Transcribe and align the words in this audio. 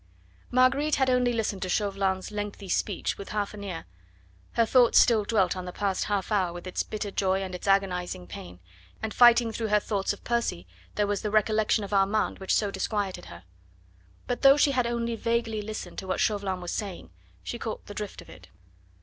Marguerite 0.49 0.95
had 0.95 1.11
only 1.11 1.31
listened 1.31 1.61
to 1.61 1.69
Chauvelin's 1.69 2.31
lengthy 2.31 2.67
speech 2.67 3.19
with 3.19 3.29
half 3.29 3.53
an 3.53 3.63
ear; 3.63 3.85
her 4.53 4.65
thoughts 4.65 4.97
still 4.97 5.23
dwelt 5.23 5.55
on 5.55 5.65
the 5.65 5.71
past 5.71 6.05
half 6.05 6.31
hour 6.31 6.51
with 6.51 6.65
its 6.65 6.81
bitter 6.81 7.11
joy 7.11 7.43
and 7.43 7.53
its 7.53 7.67
agonising 7.67 8.25
pain; 8.25 8.59
and 9.03 9.13
fighting 9.13 9.51
through 9.51 9.67
her 9.67 9.79
thoughts 9.79 10.11
of 10.11 10.23
Percy 10.23 10.65
there 10.95 11.05
was 11.05 11.21
the 11.21 11.29
recollection 11.29 11.83
of 11.83 11.93
Armand 11.93 12.39
which 12.39 12.55
so 12.55 12.71
disquieted 12.71 13.25
her. 13.25 13.43
But 14.25 14.41
though 14.41 14.57
she 14.57 14.71
had 14.71 14.87
only 14.87 15.15
vaguely 15.15 15.61
listened 15.61 15.99
to 15.99 16.07
what 16.07 16.19
Chauvelin 16.19 16.61
was 16.61 16.71
saying, 16.71 17.11
she 17.43 17.59
caught 17.59 17.85
the 17.85 17.93
drift 17.93 18.23
of 18.23 18.29
it. 18.31 18.47